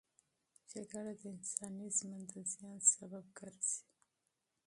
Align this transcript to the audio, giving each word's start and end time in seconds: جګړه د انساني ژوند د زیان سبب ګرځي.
جګړه 0.71 1.13
د 1.21 1.23
انساني 1.35 1.87
ژوند 1.97 2.23
د 2.33 2.35
زیان 2.53 2.77
سبب 2.93 3.25
ګرځي. 3.37 3.79